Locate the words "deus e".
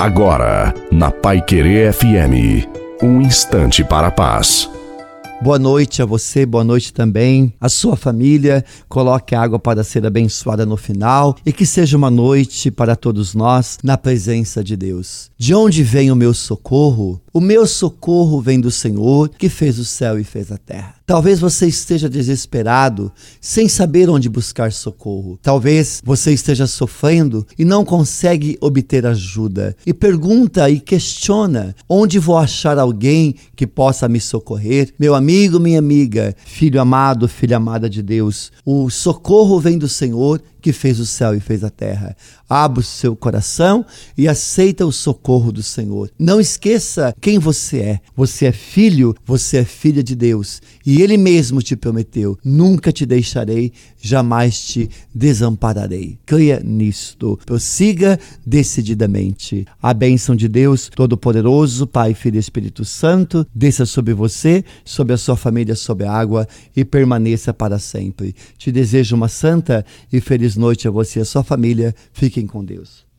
50.14-51.02